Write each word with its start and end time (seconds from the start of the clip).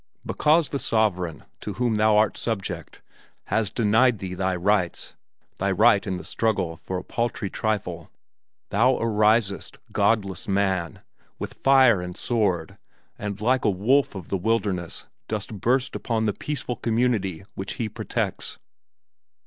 Because 0.25 0.69
the 0.69 0.79
sovereign, 0.79 1.43
to 1.59 1.73
whom 1.73 1.93
thou 1.97 2.17
art 2.17 2.35
subject, 2.35 3.03
has 3.53 3.69
denied 3.69 4.17
thee 4.17 4.33
thy 4.33 4.55
rights 4.55 5.13
thy 5.59 5.69
rights 5.69 6.07
in 6.07 6.17
the 6.17 6.23
struggle 6.23 6.75
for 6.75 6.97
a 6.97 7.03
paltry 7.03 7.51
trifle 7.51 8.09
thou 8.69 8.97
arisest, 8.97 9.77
godless 9.91 10.47
man, 10.47 11.01
with 11.37 11.53
fire 11.53 12.01
and 12.01 12.17
sword, 12.17 12.79
and 13.19 13.41
like 13.41 13.63
a 13.63 13.69
wolf 13.69 14.15
of 14.15 14.29
the 14.29 14.39
wilderness 14.39 15.05
dost 15.27 15.61
burst 15.61 15.95
upon 15.95 16.25
the 16.25 16.33
peaceful 16.33 16.77
community 16.77 17.45
which 17.53 17.73
he 17.73 17.87
protects. 17.87 18.57